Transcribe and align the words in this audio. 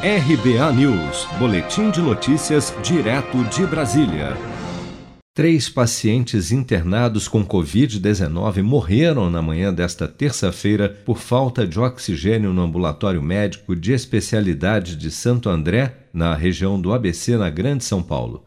RBA 0.00 0.72
News, 0.74 1.26
Boletim 1.40 1.90
de 1.90 2.00
Notícias, 2.00 2.72
direto 2.84 3.42
de 3.46 3.66
Brasília. 3.66 4.36
Três 5.34 5.68
pacientes 5.68 6.52
internados 6.52 7.26
com 7.26 7.44
Covid-19 7.44 8.62
morreram 8.62 9.28
na 9.28 9.42
manhã 9.42 9.74
desta 9.74 10.06
terça-feira 10.06 10.88
por 11.04 11.18
falta 11.18 11.66
de 11.66 11.80
oxigênio 11.80 12.52
no 12.52 12.62
ambulatório 12.62 13.20
médico 13.20 13.74
de 13.74 13.92
especialidade 13.92 14.94
de 14.94 15.10
Santo 15.10 15.48
André, 15.48 15.96
na 16.12 16.32
região 16.32 16.80
do 16.80 16.92
ABC, 16.92 17.36
na 17.36 17.50
Grande 17.50 17.82
São 17.82 18.00
Paulo. 18.00 18.44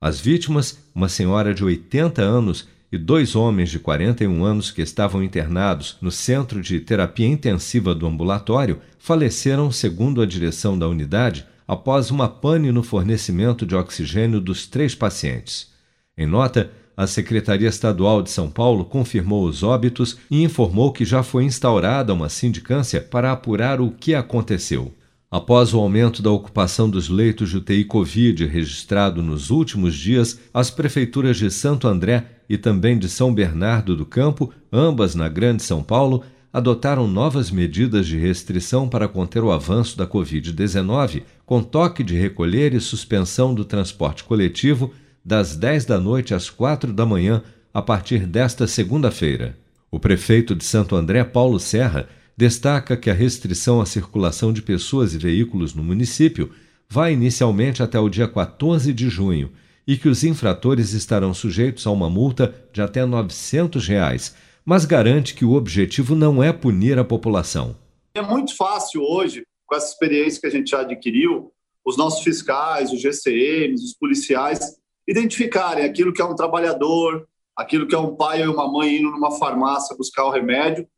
As 0.00 0.18
vítimas, 0.18 0.78
uma 0.94 1.10
senhora 1.10 1.52
de 1.52 1.62
80 1.62 2.22
anos 2.22 2.66
e 2.94 2.98
dois 2.98 3.34
homens 3.34 3.70
de 3.70 3.80
41 3.80 4.44
anos 4.44 4.70
que 4.70 4.80
estavam 4.80 5.20
internados 5.20 5.96
no 6.00 6.12
centro 6.12 6.62
de 6.62 6.78
terapia 6.78 7.26
intensiva 7.26 7.92
do 7.92 8.06
ambulatório 8.06 8.78
faleceram, 9.00 9.72
segundo 9.72 10.22
a 10.22 10.26
direção 10.26 10.78
da 10.78 10.86
unidade, 10.86 11.44
após 11.66 12.12
uma 12.12 12.28
pane 12.28 12.70
no 12.70 12.84
fornecimento 12.84 13.66
de 13.66 13.74
oxigênio 13.74 14.40
dos 14.40 14.68
três 14.68 14.94
pacientes. 14.94 15.72
Em 16.16 16.24
nota, 16.24 16.70
a 16.96 17.08
Secretaria 17.08 17.68
Estadual 17.68 18.22
de 18.22 18.30
São 18.30 18.48
Paulo 18.48 18.84
confirmou 18.84 19.44
os 19.44 19.64
óbitos 19.64 20.16
e 20.30 20.44
informou 20.44 20.92
que 20.92 21.04
já 21.04 21.24
foi 21.24 21.42
instaurada 21.42 22.14
uma 22.14 22.28
sindicância 22.28 23.00
para 23.00 23.32
apurar 23.32 23.80
o 23.80 23.90
que 23.90 24.14
aconteceu. 24.14 24.94
Após 25.34 25.74
o 25.74 25.80
aumento 25.80 26.22
da 26.22 26.30
ocupação 26.30 26.88
dos 26.88 27.08
leitos 27.08 27.50
de 27.50 27.56
UTI 27.56 27.84
Covid 27.86 28.46
registrado 28.46 29.20
nos 29.20 29.50
últimos 29.50 29.96
dias, 29.96 30.38
as 30.54 30.70
prefeituras 30.70 31.36
de 31.36 31.50
Santo 31.50 31.88
André 31.88 32.24
e 32.48 32.56
também 32.56 32.96
de 32.96 33.08
São 33.08 33.34
Bernardo 33.34 33.96
do 33.96 34.06
Campo, 34.06 34.52
ambas 34.72 35.16
na 35.16 35.28
Grande 35.28 35.64
São 35.64 35.82
Paulo, 35.82 36.22
adotaram 36.52 37.08
novas 37.08 37.50
medidas 37.50 38.06
de 38.06 38.16
restrição 38.16 38.88
para 38.88 39.08
conter 39.08 39.42
o 39.42 39.50
avanço 39.50 39.98
da 39.98 40.06
Covid-19, 40.06 41.24
com 41.44 41.64
toque 41.64 42.04
de 42.04 42.14
recolher 42.14 42.72
e 42.72 42.78
suspensão 42.78 43.52
do 43.52 43.64
transporte 43.64 44.22
coletivo 44.22 44.94
das 45.24 45.56
10 45.56 45.84
da 45.84 45.98
noite 45.98 46.32
às 46.32 46.48
4 46.48 46.92
da 46.92 47.04
manhã, 47.04 47.42
a 47.74 47.82
partir 47.82 48.24
desta 48.24 48.68
segunda-feira. 48.68 49.58
O 49.90 49.98
prefeito 49.98 50.54
de 50.54 50.64
Santo 50.64 50.94
André, 50.94 51.24
Paulo 51.24 51.58
Serra, 51.58 52.08
destaca 52.36 52.96
que 52.96 53.10
a 53.10 53.14
restrição 53.14 53.80
à 53.80 53.86
circulação 53.86 54.52
de 54.52 54.62
pessoas 54.62 55.14
e 55.14 55.18
veículos 55.18 55.74
no 55.74 55.82
município 55.82 56.50
vai 56.88 57.12
inicialmente 57.12 57.82
até 57.82 57.98
o 57.98 58.08
dia 58.08 58.28
14 58.28 58.92
de 58.92 59.08
junho 59.08 59.52
e 59.86 59.96
que 59.96 60.08
os 60.08 60.24
infratores 60.24 60.92
estarão 60.92 61.34
sujeitos 61.34 61.86
a 61.86 61.90
uma 61.90 62.08
multa 62.08 62.54
de 62.72 62.80
até 62.80 63.04
900 63.04 63.86
reais, 63.86 64.34
mas 64.64 64.84
garante 64.84 65.34
que 65.34 65.44
o 65.44 65.52
objetivo 65.52 66.14
não 66.14 66.42
é 66.42 66.52
punir 66.52 66.98
a 66.98 67.04
população. 67.04 67.76
É 68.14 68.22
muito 68.22 68.56
fácil 68.56 69.02
hoje, 69.02 69.44
com 69.66 69.76
essa 69.76 69.92
experiência 69.92 70.40
que 70.40 70.46
a 70.46 70.50
gente 70.50 70.70
já 70.70 70.80
adquiriu, 70.80 71.52
os 71.84 71.96
nossos 71.96 72.22
fiscais, 72.22 72.90
os 72.90 73.00
GCMs, 73.00 73.84
os 73.84 73.94
policiais, 73.94 74.76
identificarem 75.06 75.84
aquilo 75.84 76.12
que 76.12 76.22
é 76.22 76.24
um 76.24 76.34
trabalhador, 76.34 77.28
aquilo 77.54 77.86
que 77.86 77.94
é 77.94 77.98
um 77.98 78.16
pai 78.16 78.46
ou 78.46 78.54
uma 78.54 78.70
mãe 78.72 78.96
indo 78.96 79.10
numa 79.10 79.32
farmácia 79.32 79.96
buscar 79.96 80.24
o 80.24 80.30
remédio 80.30 80.88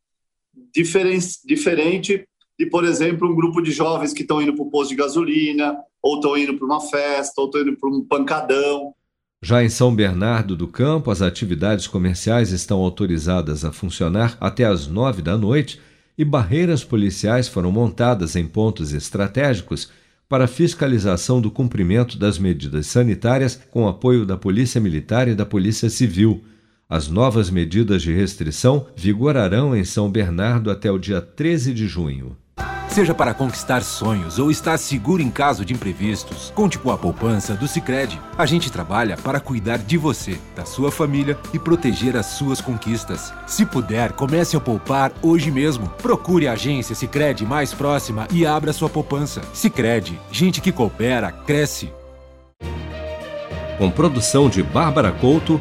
diferente 0.72 2.26
de, 2.58 2.66
por 2.66 2.84
exemplo, 2.84 3.30
um 3.30 3.34
grupo 3.34 3.60
de 3.60 3.70
jovens 3.70 4.12
que 4.12 4.22
estão 4.22 4.40
indo 4.40 4.54
para 4.54 4.64
o 4.64 4.70
posto 4.70 4.90
de 4.90 4.96
gasolina, 4.96 5.76
ou 6.02 6.16
estão 6.16 6.36
indo 6.36 6.54
para 6.54 6.66
uma 6.66 6.80
festa, 6.80 7.40
ou 7.40 7.46
estão 7.46 7.60
indo 7.60 7.76
para 7.76 7.90
um 7.90 8.04
pancadão. 8.04 8.94
Já 9.42 9.62
em 9.62 9.68
São 9.68 9.94
Bernardo 9.94 10.56
do 10.56 10.66
Campo, 10.66 11.10
as 11.10 11.20
atividades 11.20 11.86
comerciais 11.86 12.52
estão 12.52 12.80
autorizadas 12.80 13.64
a 13.64 13.72
funcionar 13.72 14.36
até 14.40 14.64
às 14.64 14.86
nove 14.86 15.22
da 15.22 15.36
noite 15.36 15.78
e 16.16 16.24
barreiras 16.24 16.82
policiais 16.82 17.46
foram 17.46 17.70
montadas 17.70 18.36
em 18.36 18.46
pontos 18.46 18.92
estratégicos 18.92 19.90
para 20.28 20.46
fiscalização 20.48 21.40
do 21.40 21.50
cumprimento 21.50 22.18
das 22.18 22.38
medidas 22.38 22.86
sanitárias 22.86 23.60
com 23.70 23.86
apoio 23.86 24.24
da 24.24 24.36
Polícia 24.36 24.80
Militar 24.80 25.28
e 25.28 25.34
da 25.34 25.46
Polícia 25.46 25.88
Civil. 25.88 26.42
As 26.88 27.08
novas 27.08 27.50
medidas 27.50 28.00
de 28.00 28.14
restrição 28.14 28.86
vigorarão 28.94 29.74
em 29.74 29.82
São 29.82 30.08
Bernardo 30.08 30.70
até 30.70 30.88
o 30.88 31.00
dia 31.00 31.20
13 31.20 31.74
de 31.74 31.88
junho. 31.88 32.36
Seja 32.88 33.12
para 33.12 33.34
conquistar 33.34 33.82
sonhos 33.82 34.38
ou 34.38 34.52
estar 34.52 34.78
seguro 34.78 35.20
em 35.20 35.28
caso 35.28 35.64
de 35.64 35.74
imprevistos, 35.74 36.52
conte 36.54 36.78
com 36.78 36.92
a 36.92 36.96
poupança 36.96 37.54
do 37.54 37.66
Sicredi. 37.66 38.20
A 38.38 38.46
gente 38.46 38.70
trabalha 38.70 39.16
para 39.16 39.40
cuidar 39.40 39.78
de 39.78 39.98
você, 39.98 40.38
da 40.54 40.64
sua 40.64 40.92
família 40.92 41.36
e 41.52 41.58
proteger 41.58 42.16
as 42.16 42.26
suas 42.26 42.60
conquistas. 42.60 43.34
Se 43.48 43.66
puder, 43.66 44.12
comece 44.12 44.56
a 44.56 44.60
poupar 44.60 45.12
hoje 45.20 45.50
mesmo. 45.50 45.88
Procure 46.00 46.46
a 46.46 46.52
agência 46.52 46.94
Sicredi 46.94 47.44
mais 47.44 47.74
próxima 47.74 48.28
e 48.32 48.46
abra 48.46 48.72
sua 48.72 48.88
poupança. 48.88 49.42
Sicredi, 49.52 50.16
gente 50.30 50.60
que 50.60 50.70
coopera 50.70 51.32
cresce. 51.32 51.90
Com 53.76 53.90
produção 53.90 54.48
de 54.48 54.62
Bárbara 54.62 55.10
Couto 55.10 55.60